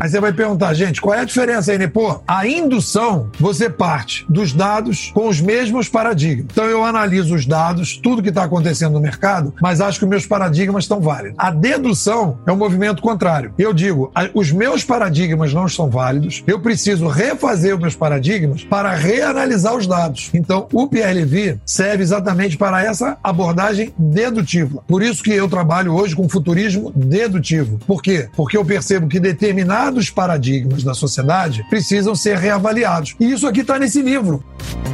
[0.00, 1.88] Aí você vai perguntar, gente, qual é a diferença aí, né?
[1.88, 6.46] Pô, a indução, você parte dos dados com os mesmos paradigmas.
[6.52, 10.10] Então eu analiso os dados, tudo que está acontecendo no mercado, mas acho que os
[10.10, 11.34] meus paradigmas estão válidos.
[11.36, 13.52] A dedução é um movimento contrário.
[13.58, 18.94] Eu digo, os meus paradigmas não estão válidos, eu preciso refazer os meus paradigmas para
[18.94, 20.30] reanalisar os dados.
[20.32, 24.82] Então, o PLV serve exatamente para essa abordagem dedutiva.
[24.86, 27.78] Por isso que eu trabalho hoje com futurismo dedutivo.
[27.86, 28.28] Por quê?
[28.36, 33.14] Porque eu percebo que determinado determinados paradigmas da sociedade precisam ser reavaliados.
[33.18, 34.42] E isso aqui está nesse livro.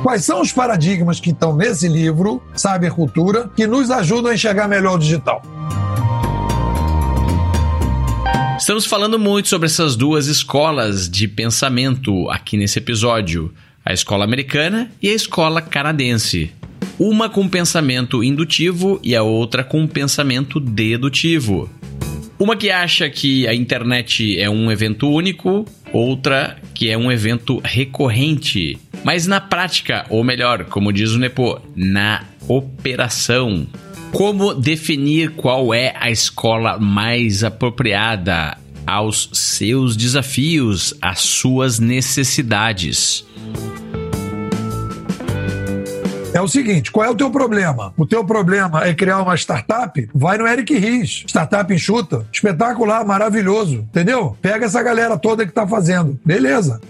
[0.03, 4.97] Quais são os paradigmas que estão nesse livro, Cybercultura, que nos ajudam a enxergar melhor
[4.97, 5.43] o digital?
[8.59, 13.53] Estamos falando muito sobre essas duas escolas de pensamento aqui nesse episódio:
[13.85, 16.53] a escola americana e a escola canadense.
[16.99, 21.69] Uma com pensamento indutivo e a outra com pensamento dedutivo.
[22.39, 27.61] Uma que acha que a internet é um evento único, outra que é um evento
[27.65, 28.77] recorrente.
[29.05, 33.67] Mas na prática, ou melhor, como diz o Nepo, na operação.
[34.11, 43.25] Como definir qual é a escola mais apropriada aos seus desafios, às suas necessidades?
[46.45, 47.93] O seguinte, qual é o teu problema?
[47.97, 50.09] O teu problema é criar uma startup?
[50.15, 54.37] Vai no Eric Ries, startup enxuta, espetacular, maravilhoso, entendeu?
[54.41, 56.81] Pega essa galera toda que tá fazendo, beleza.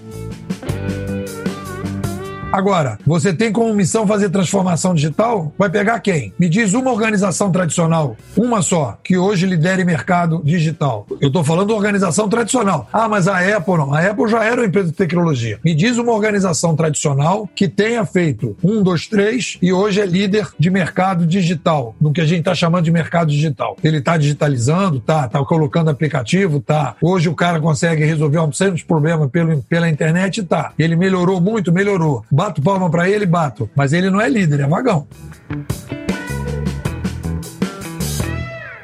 [2.54, 5.52] Agora, você tem como missão fazer transformação digital?
[5.58, 6.32] Vai pegar quem?
[6.38, 11.04] Me diz uma organização tradicional, uma só, que hoje lidere mercado digital.
[11.20, 12.88] Eu estou falando organização tradicional.
[12.92, 13.92] Ah, mas a Apple não.
[13.92, 15.58] A Apple já era uma empresa de tecnologia.
[15.64, 20.46] Me diz uma organização tradicional que tenha feito um, dois, três e hoje é líder
[20.56, 23.76] de mercado digital, no que a gente está chamando de mercado digital.
[23.82, 26.94] Ele está digitalizando, tá, tá colocando aplicativo, tá.
[27.02, 30.72] Hoje o cara consegue resolver um de problemas pelo, pela internet, tá.
[30.78, 33.70] Ele melhorou muito, melhorou Bato palma para ele, bato.
[33.74, 35.06] Mas ele não é líder, é vagão.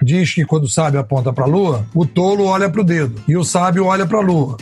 [0.00, 3.20] Diz que quando o sábio aponta para a lua, o tolo olha para o dedo
[3.28, 4.56] e o sábio olha para a lua.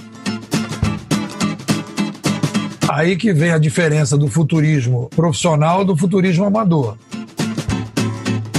[2.88, 6.96] Aí que vem a diferença do futurismo profissional do futurismo amador.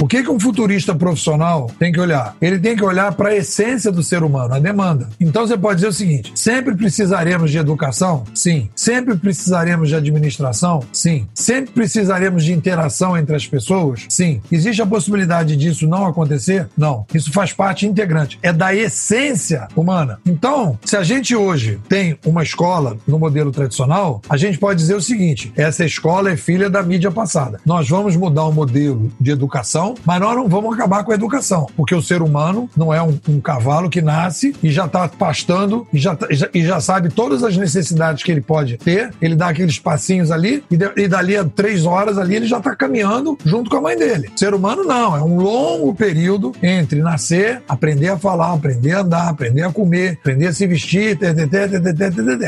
[0.00, 2.34] O que, que um futurista profissional tem que olhar?
[2.40, 5.10] Ele tem que olhar para a essência do ser humano, a demanda.
[5.20, 8.24] Então você pode dizer o seguinte: sempre precisaremos de educação?
[8.34, 8.70] Sim.
[8.74, 10.82] Sempre precisaremos de administração?
[10.90, 11.28] Sim.
[11.34, 14.06] Sempre precisaremos de interação entre as pessoas?
[14.08, 14.40] Sim.
[14.50, 16.66] Existe a possibilidade disso não acontecer?
[16.78, 17.04] Não.
[17.12, 18.38] Isso faz parte integrante.
[18.42, 20.18] É da essência humana.
[20.24, 24.94] Então, se a gente hoje tem uma escola no modelo tradicional, a gente pode dizer
[24.94, 27.60] o seguinte: essa escola é filha da mídia passada.
[27.66, 31.66] Nós vamos mudar o modelo de educação mas nós não vamos acabar com a educação,
[31.76, 35.86] porque o ser humano não é um, um cavalo que nasce e já está pastando
[35.92, 39.12] e já, tá, e já sabe todas as necessidades que ele pode ter.
[39.20, 42.58] Ele dá aqueles passinhos ali e, de, e dali a três horas ali ele já
[42.58, 44.30] está caminhando junto com a mãe dele.
[44.34, 49.00] O ser humano não, é um longo período entre nascer, aprender a falar, aprender a
[49.00, 51.18] andar, aprender a comer, aprender a se vestir,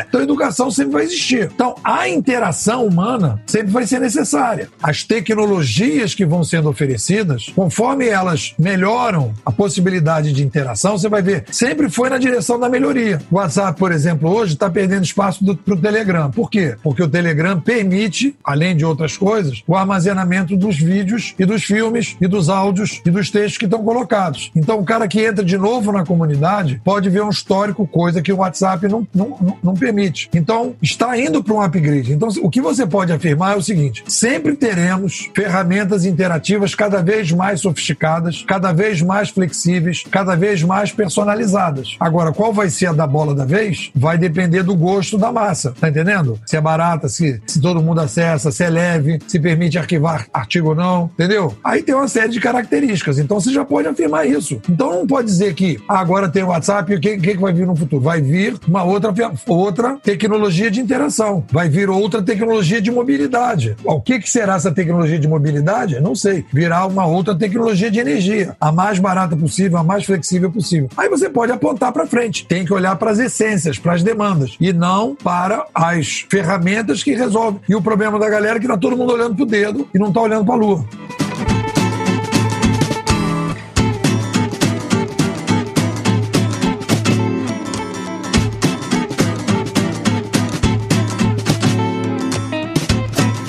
[0.09, 1.51] então a educação sempre vai existir.
[1.55, 4.69] Então a interação humana sempre vai ser necessária.
[4.83, 11.23] As tecnologias que vão sendo oferecidas conforme elas melhoram a possibilidade de interação, você vai
[11.23, 13.21] ver, sempre foi na direção da melhoria.
[13.31, 16.31] O WhatsApp, por exemplo, hoje está perdendo espaço para o Telegram.
[16.31, 16.77] Por quê?
[16.83, 22.17] Porque o Telegram permite, além de outras coisas, o armazenamento dos vídeos e dos filmes
[22.21, 24.51] e dos áudios e dos textos que estão colocados.
[24.55, 28.33] Então, o cara que entra de novo na comunidade pode ver um histórico, coisa que
[28.33, 30.29] o WhatsApp não, não, não permite.
[30.35, 32.13] Então, está indo para um upgrade.
[32.13, 37.22] Então, o que você pode afirmar é o seguinte: sempre teremos ferramentas interativas cada vez
[37.23, 41.97] vez mais sofisticadas, cada vez mais flexíveis, cada vez mais personalizadas.
[42.01, 43.93] Agora, qual vai ser a da bola da vez?
[43.95, 46.39] Vai depender do gosto da massa, tá entendendo?
[46.45, 50.71] Se é barata, se, se todo mundo acessa, se é leve, se permite arquivar artigo
[50.71, 51.57] ou não, entendeu?
[51.63, 54.61] Aí tem uma série de características, então você já pode afirmar isso.
[54.69, 57.53] Então não pode dizer que ah, agora tem o WhatsApp e o que, que, vai
[57.53, 58.03] vir no futuro?
[58.03, 59.15] Vai vir uma outra,
[59.47, 63.77] outra tecnologia de interação, vai vir outra tecnologia de mobilidade.
[63.85, 66.01] O que, que será essa tecnologia de mobilidade?
[66.01, 66.45] Não sei.
[66.53, 70.89] Virá uma outra tecnologia de energia, a mais barata possível, a mais flexível possível.
[70.97, 72.47] Aí você pode apontar para frente.
[72.47, 77.15] Tem que olhar para as essências, para as demandas e não para as ferramentas que
[77.15, 77.61] resolvem.
[77.69, 80.13] E o problema da galera é que tá todo mundo olhando pro dedo e não
[80.13, 80.85] tá olhando para a lua.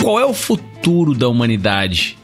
[0.01, 2.17] Qual é o futuro da humanidade?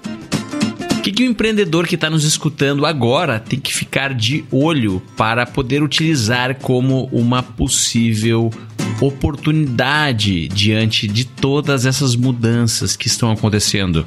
[0.99, 5.01] O que, que o empreendedor que está nos escutando agora tem que ficar de olho
[5.15, 8.51] para poder utilizar como uma possível
[8.99, 14.05] oportunidade diante de todas essas mudanças que estão acontecendo?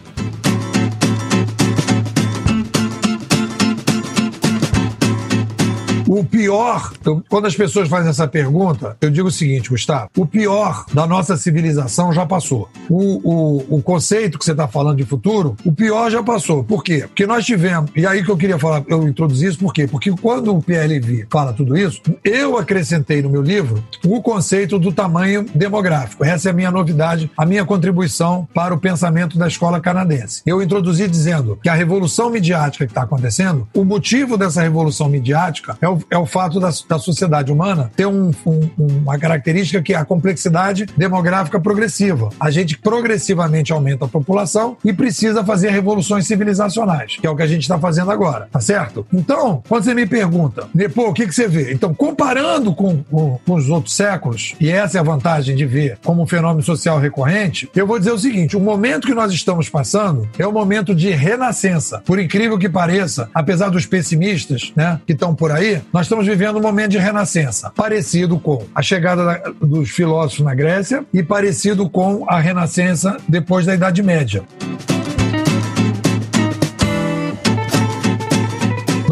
[6.33, 6.92] Pior,
[7.29, 11.37] quando as pessoas fazem essa pergunta, eu digo o seguinte, Gustavo: o pior da nossa
[11.37, 12.71] civilização já passou.
[12.88, 16.64] O, o, o conceito que você está falando de futuro, o pior já passou.
[16.64, 17.05] Por quê?
[17.07, 19.87] Porque nós tivemos, e aí que eu queria falar, eu introduzi isso, por quê?
[19.87, 24.79] Porque quando o Pierre Levy fala tudo isso, eu acrescentei no meu livro o conceito
[24.79, 26.25] do tamanho demográfico.
[26.25, 30.42] Essa é a minha novidade, a minha contribuição para o pensamento da escola canadense.
[30.47, 35.77] Eu introduzi dizendo que a revolução midiática que está acontecendo, o motivo dessa revolução midiática
[35.81, 39.95] é o é o fato da, da sociedade humana ter um, um, uma característica que
[39.95, 42.31] é a complexidade demográfica progressiva.
[42.39, 47.43] A gente progressivamente aumenta a população e precisa fazer revoluções civilizacionais, que é o que
[47.43, 49.07] a gente está fazendo agora, tá certo?
[49.13, 51.73] Então, quando você me pergunta, pô, o que, que você vê?
[51.73, 55.99] Então, comparando com, com, com os outros séculos, e essa é a vantagem de ver
[56.05, 59.69] como um fenômeno social recorrente, eu vou dizer o seguinte: o momento que nós estamos
[59.69, 62.03] passando é um momento de renascença.
[62.05, 66.59] Por incrível que pareça, apesar dos pessimistas né, que estão por aí, nós estamos vivendo
[66.59, 71.88] um momento de renascença, parecido com a chegada da, dos filósofos na Grécia e parecido
[71.88, 74.44] com a renascença depois da Idade Média.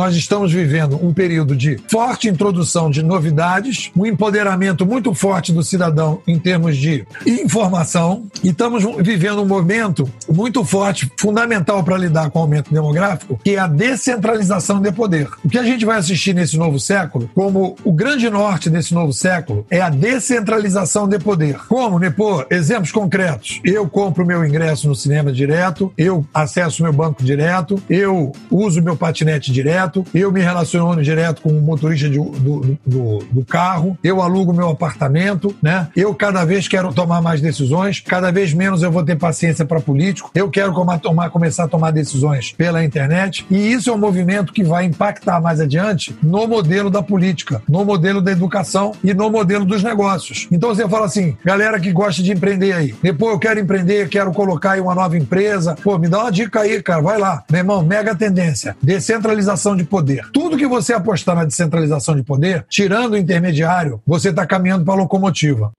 [0.01, 5.63] Nós estamos vivendo um período de forte introdução de novidades, um empoderamento muito forte do
[5.63, 12.31] cidadão em termos de informação, e estamos vivendo um momento muito forte, fundamental para lidar
[12.31, 15.29] com o aumento demográfico, que é a descentralização de poder.
[15.45, 19.13] O que a gente vai assistir nesse novo século, como o grande norte desse novo
[19.13, 21.59] século, é a descentralização de poder.
[21.69, 22.47] Como, Nepo?
[22.51, 23.61] Exemplos concretos.
[23.63, 28.97] Eu compro meu ingresso no cinema direto, eu acesso meu banco direto, eu uso meu
[28.97, 34.23] patinete direto, eu me relaciono direto com o motorista de, do, do, do, carro, eu
[34.23, 35.89] alugo meu apartamento, né?
[35.97, 39.81] Eu cada vez quero tomar mais decisões, cada vez menos eu vou ter paciência para
[39.81, 44.53] político, eu quero tomar, começar a tomar decisões pela internet, e isso é um movimento
[44.53, 49.31] que vai impactar mais adiante no modelo da política, no modelo da educação e no
[49.31, 50.47] modelo dos negócios.
[50.51, 54.33] Então você fala assim, galera que gosta de empreender aí, depois eu quero empreender, quero
[54.33, 57.43] colocar aí uma nova empresa, pô, me dá uma dica aí, cara, vai lá.
[57.51, 60.31] Meu irmão, mega tendência, descentralização de poder.
[60.33, 64.95] Tudo que você apostar na descentralização de poder, tirando o intermediário, você está caminhando para
[64.95, 65.73] a locomotiva.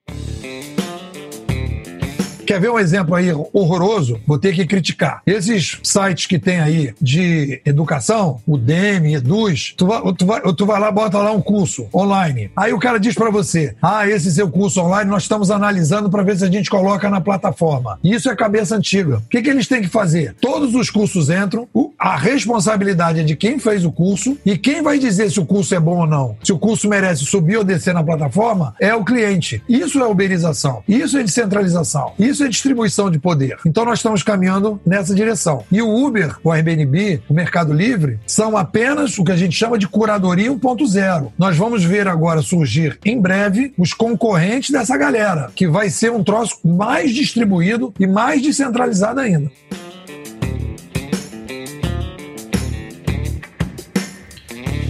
[2.52, 4.20] Quer ver um exemplo aí horroroso?
[4.28, 5.22] Vou ter que criticar.
[5.26, 10.66] Esses sites que tem aí de educação, o DEM, Eduz, tu vai, tu, vai, tu
[10.66, 12.52] vai lá, bota lá um curso online.
[12.54, 16.24] Aí o cara diz para você: ah, esse seu curso online nós estamos analisando para
[16.24, 17.97] ver se a gente coloca na plataforma.
[18.04, 19.20] Isso é cabeça antiga.
[19.20, 20.36] O que, que eles têm que fazer?
[20.41, 24.99] Todos os cursos entram, a responsabilidade é de quem fez o curso e quem vai
[24.99, 27.93] dizer se o curso é bom ou não, se o curso merece subir ou descer
[27.93, 29.64] na plataforma, é o cliente.
[29.70, 30.84] Isso é uberização.
[30.86, 32.12] Isso é descentralização.
[32.20, 33.58] Isso isso é distribuição de poder.
[33.66, 35.64] Então nós estamos caminhando nessa direção.
[35.72, 39.78] E o Uber, o Airbnb, o Mercado Livre, são apenas o que a gente chama
[39.78, 41.32] de curadoria 1.0.
[41.38, 46.24] Nós vamos ver agora surgir em breve os concorrentes dessa galera, que vai ser um
[46.24, 49.52] troço mais distribuído e mais descentralizado ainda.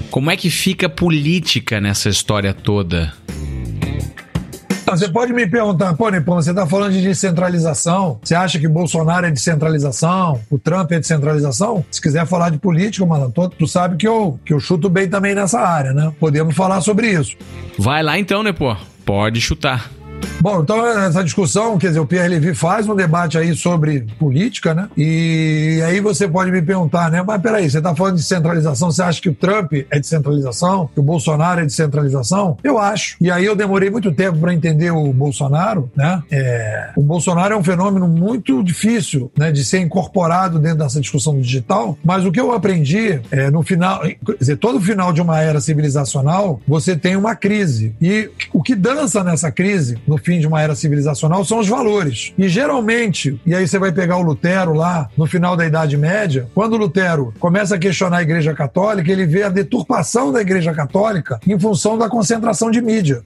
[0.09, 3.13] Como é que fica a política nessa história toda?
[4.91, 8.19] Você pode me perguntar, pô, Nepão, você está falando de descentralização?
[8.23, 10.39] Você acha que Bolsonaro é descentralização?
[10.49, 11.83] O Trump é descentralização?
[11.89, 15.09] Se quiser falar de política, mano, tu, tu sabe que eu, que eu chuto bem
[15.09, 16.11] também nessa área, né?
[16.19, 17.35] Podemos falar sobre isso.
[17.77, 18.75] Vai lá então, né, pô?
[19.05, 19.89] Pode chutar.
[20.39, 24.73] Bom, então essa discussão, quer dizer, o Pierre Levy faz um debate aí sobre política,
[24.73, 24.89] né?
[24.97, 27.23] E aí você pode me perguntar, né?
[27.25, 30.89] Mas peraí, você está falando de centralização, você acha que o Trump é de centralização?
[30.93, 32.57] Que o Bolsonaro é de centralização?
[32.63, 33.15] Eu acho.
[33.21, 36.21] E aí eu demorei muito tempo para entender o Bolsonaro, né?
[36.31, 36.91] É...
[36.95, 41.97] o Bolsonaro é um fenômeno muito difícil, né, de ser incorporado dentro dessa discussão digital,
[42.03, 45.59] mas o que eu aprendi é no final, quer dizer, todo final de uma era
[45.61, 47.95] civilizacional, você tem uma crise.
[48.01, 52.33] E o que dança nessa crise, no fim de uma era civilizacional são os valores.
[52.37, 56.49] E geralmente, e aí você vai pegar o Lutero lá no final da Idade Média,
[56.53, 61.39] quando Lutero começa a questionar a Igreja Católica, ele vê a deturpação da Igreja Católica
[61.47, 63.23] em função da concentração de mídia.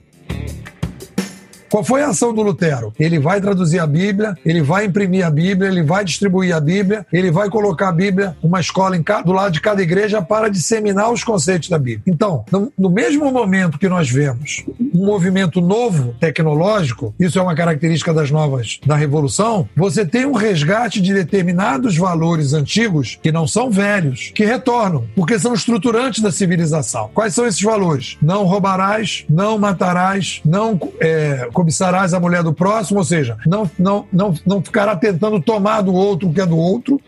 [1.70, 2.92] Qual foi a ação do Lutero?
[2.98, 7.06] Ele vai traduzir a Bíblia, ele vai imprimir a Bíblia, ele vai distribuir a Bíblia,
[7.12, 11.10] ele vai colocar a Bíblia, uma escola cada, do lado de cada igreja para disseminar
[11.12, 12.02] os conceitos da Bíblia.
[12.06, 14.64] Então, no, no mesmo momento que nós vemos
[14.94, 20.32] um movimento novo tecnológico, isso é uma característica das novas da revolução, você tem um
[20.32, 26.30] resgate de determinados valores antigos que não são velhos, que retornam, porque são estruturantes da
[26.30, 27.10] civilização.
[27.12, 28.16] Quais são esses valores?
[28.22, 34.06] Não roubarás, não matarás, não é, cobiçarás a mulher do próximo, ou seja, não, não,
[34.12, 37.00] não, não ficará tentando tomar do outro o que é do outro.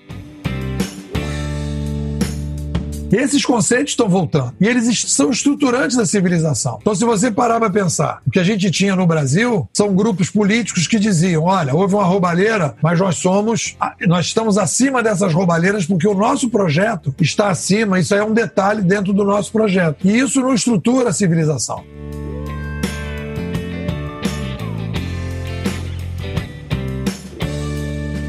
[3.12, 4.54] Esses conceitos estão voltando.
[4.60, 6.78] E eles são estruturantes da civilização.
[6.80, 10.30] Então, se você parar para pensar, o que a gente tinha no Brasil são grupos
[10.30, 13.76] políticos que diziam: olha, houve uma roubalheira, mas nós somos,
[14.06, 17.98] nós estamos acima dessas roubalheiras porque o nosso projeto está acima.
[17.98, 20.06] Isso é um detalhe dentro do nosso projeto.
[20.06, 21.82] E isso não estrutura a civilização.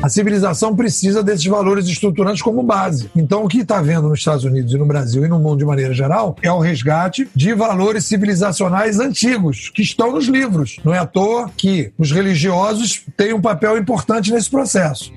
[0.01, 3.11] A civilização precisa desses valores estruturantes como base.
[3.13, 5.65] Então, o que está vendo nos Estados Unidos e no Brasil e no mundo de
[5.65, 10.77] maneira geral é o resgate de valores civilizacionais antigos que estão nos livros.
[10.85, 15.11] Não é à toa que os religiosos têm um papel importante nesse processo.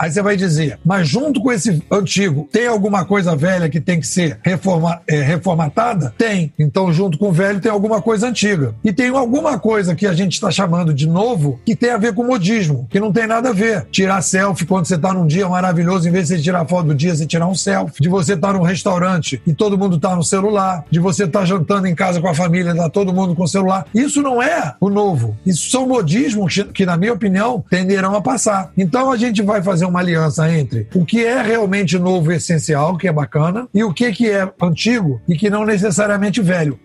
[0.00, 4.00] Aí você vai dizer, mas junto com esse antigo, tem alguma coisa velha que tem
[4.00, 6.14] que ser reforma, é, reformatada?
[6.16, 6.50] Tem.
[6.58, 8.74] Então, junto com o velho, tem alguma coisa antiga.
[8.82, 12.14] E tem alguma coisa que a gente está chamando de novo que tem a ver
[12.14, 13.88] com modismo, que não tem nada a ver.
[13.90, 16.94] Tirar selfie quando você está num dia maravilhoso, em vez de você tirar foto do
[16.94, 18.00] dia, você tirar um selfie.
[18.00, 20.82] De você estar tá num restaurante e todo mundo está no celular.
[20.90, 23.48] De você estar tá jantando em casa com a família, tá todo mundo com o
[23.48, 23.84] celular.
[23.94, 25.36] Isso não é o novo.
[25.44, 28.72] Isso são modismos que, na minha opinião, tenderão a passar.
[28.78, 32.96] Então, a gente vai fazer uma aliança entre o que é realmente novo e essencial,
[32.96, 36.78] que é bacana, e o que, que é antigo e que não necessariamente velho.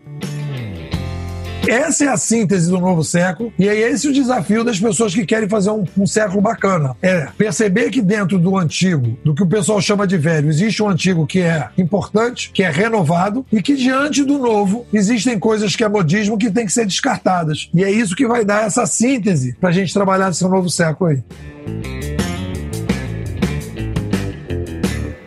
[1.68, 5.26] Essa é a síntese do novo século e é esse o desafio das pessoas que
[5.26, 6.96] querem fazer um, um, século bacana.
[7.02, 10.90] É perceber que dentro do antigo, do que o pessoal chama de velho, existe um
[10.90, 15.84] antigo que é importante, que é renovado e que diante do novo existem coisas que
[15.84, 17.70] é modismo que tem que ser descartadas.
[17.74, 21.10] E é isso que vai dar essa síntese para a gente trabalhar nesse novo século
[21.10, 22.15] aí.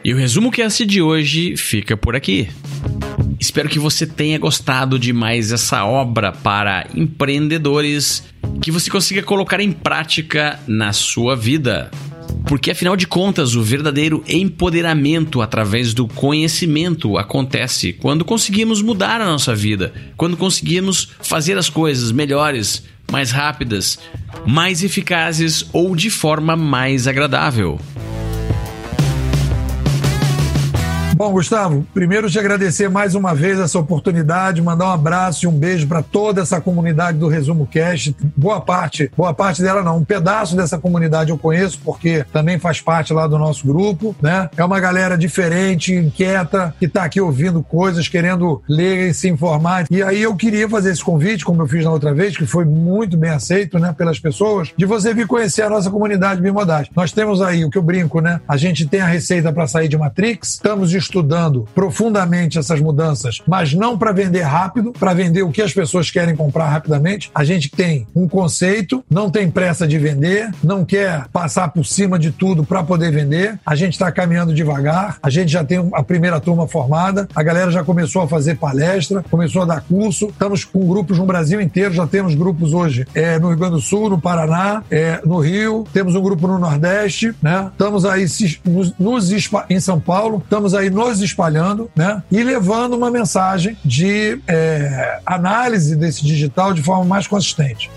[0.05, 2.49] E o resumo cast de hoje fica por aqui.
[3.41, 8.25] Espero que você tenha gostado de mais essa obra para empreendedores,
[8.61, 11.91] que você consiga colocar em prática na sua vida.
[12.47, 19.27] Porque afinal de contas, o verdadeiro empoderamento através do conhecimento acontece quando conseguimos mudar a
[19.27, 23.99] nossa vida, quando conseguimos fazer as coisas melhores, mais rápidas,
[24.47, 27.81] mais eficazes ou de forma mais agradável.
[31.19, 35.53] Bom, Gustavo, primeiro te agradecer mais uma vez essa oportunidade, mandar um abraço e um
[35.53, 38.15] beijo para toda essa comunidade do Resumo Cast.
[38.37, 42.81] Boa parte, boa parte dela não, um pedaço dessa comunidade eu conheço porque também faz
[42.81, 44.49] parte lá do nosso grupo, né?
[44.57, 49.87] É uma galera diferente, inquieta, que está aqui ouvindo coisas, querendo ler e se informar.
[49.91, 52.65] E aí eu queria fazer esse convite, como eu fiz na outra vez, que foi
[52.65, 56.87] muito bem aceito, né, pelas pessoas, de você vir conhecer a nossa comunidade Bimodais.
[56.95, 58.41] Nós temos aí o que eu brinco, né?
[58.47, 63.73] A gente tem a receita para sair de Matrix, estamos estudando profundamente essas mudanças, mas
[63.73, 67.31] não para vender rápido, para vender o que as pessoas querem comprar rapidamente.
[67.35, 72.19] A gente tem um conceito, não tem pressa de vender, não quer passar por cima
[72.19, 73.59] de tudo para poder vender.
[73.65, 77.71] A gente está caminhando devagar, a gente já tem a primeira turma formada, a galera
[77.71, 80.27] já começou a fazer palestra, começou a dar curso.
[80.27, 83.81] Estamos com grupos no Brasil inteiro, já temos grupos hoje é, no Rio Grande do
[83.81, 87.69] Sul, no Paraná, é, no Rio, temos um grupo no Nordeste, né?
[87.73, 88.27] Estamos aí
[88.65, 89.31] nos, nos,
[89.71, 92.23] em São Paulo, estamos aí nos espalhando, né?
[92.31, 97.91] E levando uma mensagem de é, análise desse digital de forma mais consistente.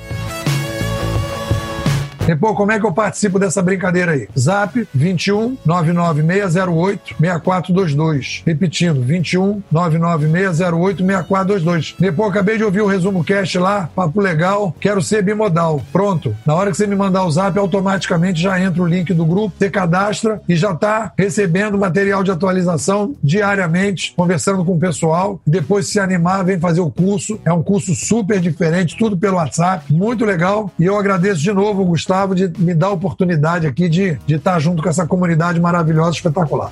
[2.28, 4.28] E, pô, como é que eu participo dessa brincadeira aí?
[4.38, 8.44] Zap 21 99608 6422.
[8.46, 11.96] Repetindo, 21 99608 6422.
[12.00, 15.82] Depois, acabei de ouvir o resumo cast lá, papo legal, quero ser bimodal.
[15.92, 16.36] Pronto.
[16.46, 19.56] Na hora que você me mandar o zap, automaticamente já entra o link do grupo,
[19.58, 25.42] você cadastra e já está recebendo material de atualização diariamente, conversando com o pessoal.
[25.46, 27.40] Depois, se animar, vem fazer o curso.
[27.44, 30.72] É um curso super diferente, tudo pelo WhatsApp, muito legal.
[30.80, 34.36] E eu agradeço de novo, Gustavo Gustavo, de me dar a oportunidade aqui de, de
[34.36, 36.70] estar junto com essa comunidade maravilhosa, espetacular.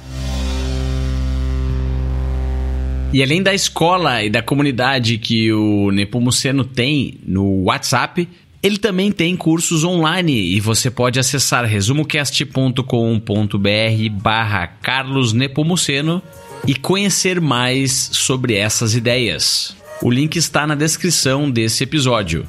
[3.14, 8.28] E além da escola e da comunidade que o Nepomuceno tem no WhatsApp,
[8.62, 16.22] ele também tem cursos online e você pode acessar resumocast.com.br barra Carlos Nepomuceno
[16.68, 19.74] e conhecer mais sobre essas ideias.
[20.04, 22.46] O link está na descrição desse episódio.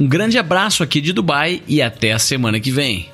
[0.00, 3.08] Um grande abraço aqui de Dubai e até a semana que vem.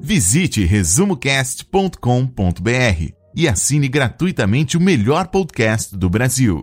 [0.00, 6.62] Visite resumocast.com.br e assine gratuitamente o melhor podcast do Brasil.